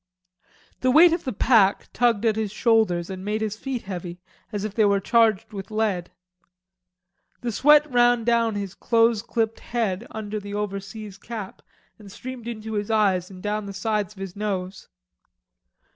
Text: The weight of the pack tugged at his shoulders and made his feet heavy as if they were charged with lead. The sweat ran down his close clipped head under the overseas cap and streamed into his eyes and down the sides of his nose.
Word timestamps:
The 0.79 0.89
weight 0.89 1.13
of 1.13 1.25
the 1.25 1.31
pack 1.31 1.89
tugged 1.93 2.25
at 2.25 2.35
his 2.35 2.51
shoulders 2.51 3.11
and 3.11 3.23
made 3.23 3.41
his 3.41 3.55
feet 3.55 3.83
heavy 3.83 4.19
as 4.51 4.63
if 4.63 4.73
they 4.73 4.83
were 4.83 4.99
charged 4.99 5.53
with 5.53 5.69
lead. 5.69 6.09
The 7.41 7.51
sweat 7.51 7.85
ran 7.91 8.23
down 8.23 8.55
his 8.55 8.73
close 8.73 9.21
clipped 9.21 9.59
head 9.59 10.07
under 10.09 10.39
the 10.39 10.55
overseas 10.55 11.19
cap 11.19 11.61
and 11.99 12.11
streamed 12.11 12.47
into 12.47 12.73
his 12.73 12.89
eyes 12.89 13.29
and 13.29 13.43
down 13.43 13.67
the 13.67 13.73
sides 13.73 14.15
of 14.15 14.19
his 14.19 14.35
nose. 14.35 14.87